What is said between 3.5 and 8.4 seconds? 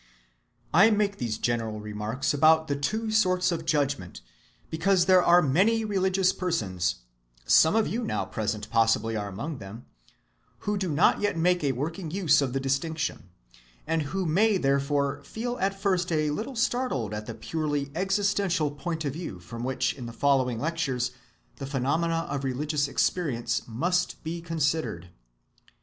of judgment, because there are many religious persons—some of you now